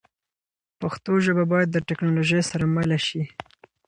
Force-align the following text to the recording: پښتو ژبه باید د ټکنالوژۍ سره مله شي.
پښتو 0.79 1.11
ژبه 1.25 1.43
باید 1.51 1.69
د 1.71 1.77
ټکنالوژۍ 1.87 2.41
سره 2.51 2.65
مله 2.75 2.97
شي. 3.07 3.23